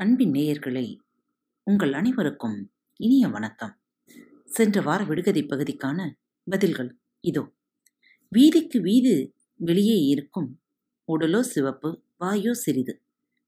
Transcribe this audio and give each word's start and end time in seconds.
அன்பின் 0.00 0.32
நேயர்களே 0.32 0.98
உங்கள் 1.62 1.92
அனைவருக்கும் 1.92 2.72
இனிய 2.96 3.28
வணக்கம். 3.28 3.80
சென்ற 4.44 4.80
வார 4.80 5.04
விடுகதை 5.04 5.42
பகுதிக்கான 5.42 6.12
பதில்கள் 6.50 6.98
இதோ. 7.20 7.54
வீதிக்கு 8.28 8.80
வீது 8.80 9.32
வெளியே 9.56 9.96
இருக்கும் 9.96 10.60
உடலோ 11.12 11.40
சிவப்பு 11.40 12.02
வாயோ 12.20 12.50
சிறிது. 12.50 13.02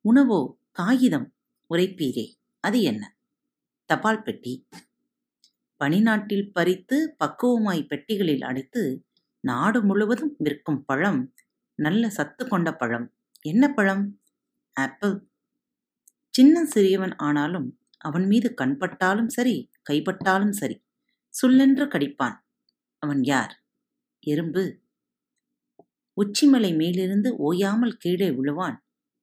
உணவோ 0.00 0.58
காகிதம் 0.70 1.34
உரைப்பீரே 1.70 2.34
அது 2.60 2.82
என்ன? 2.82 3.16
தபால் 3.84 4.22
பெட்டி. 4.22 4.68
பனிநாட்டில் 5.84 6.50
பறித்து 6.52 7.16
பக்குவமாய் 7.24 7.86
பெட்டிகளில் 7.86 8.44
அடைத்து 8.44 9.06
நாடு 9.40 9.84
முழுவதும் 9.84 10.34
விற்கும் 10.38 10.84
பழம் 10.84 11.34
நல்ல 11.74 12.08
சத்து 12.08 12.48
கொண்ட 12.48 12.74
பழம். 12.74 13.14
என்ன 13.40 13.72
பழம்? 13.72 14.20
ஆப்பிள். 14.72 15.28
சின்ன 16.36 16.68
சிறியவன் 16.74 17.16
ஆனாலும் 17.16 17.78
அவன் 17.98 18.26
மீது 18.26 18.54
கண்பட்டாலும் 18.60 19.26
சரி 19.26 19.70
கைப்பட்டாலும் 19.90 20.50
சரி 20.50 20.82
சுல்லென்று 21.28 21.84
கடிப்பான். 21.86 22.36
அவன் 22.98 23.22
யார்? 23.22 23.64
எறும்பு. 24.20 24.64
உச்சிமலை 26.16 26.76
மேலிருந்து 26.76 27.36
ஓயாமல் 27.36 27.96
கீழே 27.96 28.30
விழுவான். 28.30 28.76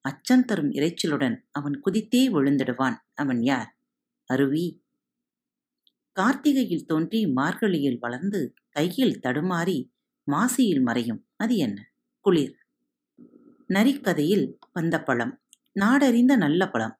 அச்சம் 0.00 0.44
தரும் 0.44 0.70
இறைச்சலுடன் 0.70 1.36
அவன் 1.50 1.80
குதித்தே 1.80 2.32
விழுந்திடுவான். 2.32 2.96
அவன் 3.14 3.42
யார்? 3.42 3.78
அருவி. 4.24 4.84
கார்த்திகையில் 6.20 6.86
தோன்றி 6.86 7.26
மார்கழியில் 7.26 7.98
வளர்ந்து 7.98 8.54
தையில் 8.70 9.20
தடுமாறி 9.20 9.78
மாசியில் 10.24 10.80
மறையும். 10.80 11.28
அது 11.36 11.56
என்ன? 11.56 11.92
குளிர். 12.20 12.56
நரிக்கதையில் 13.68 14.58
வந்த 14.72 15.02
பழம் 15.02 15.40
நாடறிந்த 15.80 16.36
நல்ல 16.36 16.68
பழம். 16.68 16.98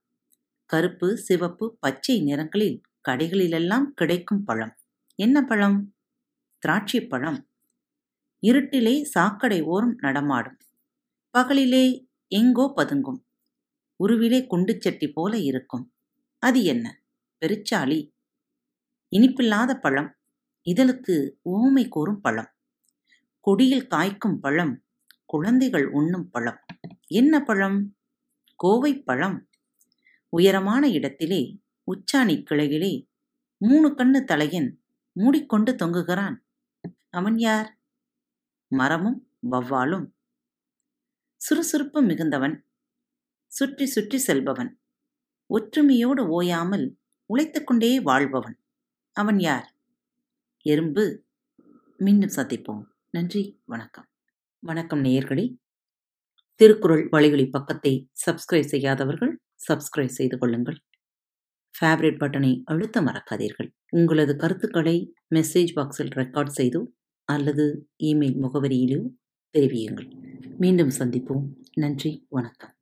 கருப்பு 0.66 1.16
சிவப்பு 1.16 1.76
பச்சை 1.80 2.22
நிறங்களில் 2.22 2.80
கடைகளிலெல்லாம் 3.08 3.82
கிடைக்கும் 3.82 4.44
பழம். 4.44 4.76
என்ன 5.14 5.42
பழம்? 5.42 5.94
திராட்சை 6.58 7.06
பழம். 7.06 7.48
இருட்டிலே 8.46 9.02
சாக்கடை 9.02 9.62
ஓரம் 9.62 9.94
நடமாடும். 9.96 10.56
பகலிலே 11.38 12.06
எங்கோ 12.28 12.72
பதுங்கும். 12.76 13.20
உருவிலே 13.96 14.46
குண்டுச்சட்டி 14.50 15.10
போல 15.14 15.38
இருக்கும். 15.38 15.94
அது 16.38 16.62
என்ன? 16.62 17.04
பெருச்சாளி. 17.40 18.12
இனிப்பில்லாத 19.16 19.74
பழம். 19.74 20.16
இதழுக்கு 20.70 21.30
ஊமை 21.42 21.88
கூறும் 21.88 22.20
பழம். 22.20 22.52
கொடியில் 23.40 23.86
காய்க்கும் 23.86 24.38
பழம். 24.40 24.84
குழந்தைகள் 25.24 25.86
உண்ணும் 25.86 26.30
பழம். 26.30 26.58
என்ன 27.06 27.40
பழம்? 27.40 27.96
கோவை 28.56 29.02
பழம் 29.02 29.48
உயரமான 30.28 30.88
இடத்திலே 30.88 31.60
உச்சாணி 31.92 32.42
கிளையிலே 32.42 33.08
மூணு 33.56 33.88
கண்ணு 33.88 34.24
தலையன் 34.24 34.70
மூடிக்கொண்டு 35.12 35.72
தொங்குகிறான். 35.72 36.36
அவன் 37.10 37.38
யார்? 37.38 37.80
மரமும் 38.68 39.30
வவ்வாலும் 39.50 40.06
சுறுசுறுப்பு 41.36 42.02
மிகுந்தவன் 42.02 42.64
சுற்றி 43.46 43.86
சுற்றி 43.86 44.18
செல்பவன் 44.18 44.72
ஒற்றுமையோடு 45.54 46.26
ஓயாமல் 46.28 46.98
உழைத்துக்கொண்டே 47.34 48.02
வாழ்பவன். 48.02 48.58
அவன் 49.12 49.38
யார்? 49.38 49.76
எறும்பு. 50.62 51.24
மீண்டும் 51.96 52.34
சந்திப்போம். 52.36 52.84
நன்றி 53.10 53.62
வணக்கம். 53.64 54.08
வணக்கம் 54.58 55.04
நேயர்களே. 55.04 55.65
திருக்குறள் 56.60 57.08
வழிகளி 57.10 57.50
பக்கத்தை 57.50 58.08
சப்ஸ்கிரைப் 58.26 58.70
செய்யாதவர்கள் 58.70 59.38
சப்ஸ்கிரைப் 59.68 60.16
செய்து 60.18 60.38
கொள்ளுங்கள். 60.38 60.78
ஃபேவரட் 61.74 62.20
பட்டனை 62.20 62.62
அழுத்த 62.64 63.00
மறக்காதீர்கள். 63.00 63.68
உங்களது 63.90 64.36
கருத்துக்களை 64.36 65.12
மெசேஜ் 65.34 65.74
பாக்ஸில் 65.74 66.12
ரெக்கார்ட் 66.14 66.56
செய்தோ 66.56 66.82
அல்லது 67.28 67.86
இமெயில் 68.04 68.38
முகவரியிலோ 68.44 69.00
தெரிவியுங்கள். 69.54 70.08
மீண்டும் 70.56 70.92
சந்திப்போம். 70.98 71.44
நன்றி. 71.74 72.26
வணக்கம். 72.28 72.75